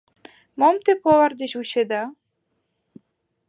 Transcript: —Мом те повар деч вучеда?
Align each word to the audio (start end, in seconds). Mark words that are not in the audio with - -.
—Мом 0.59 0.75
те 0.83 0.91
повар 1.03 1.31
деч 1.41 1.51
вучеда? 1.57 2.03